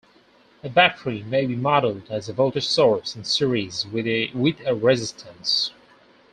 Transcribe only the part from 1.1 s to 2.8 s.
may be modeled as a voltage